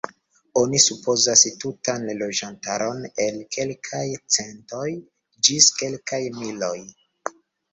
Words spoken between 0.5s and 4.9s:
Oni supozas tutan loĝantaron el kelkaj centoj